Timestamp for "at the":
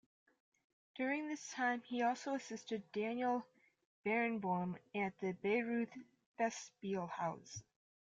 4.95-5.33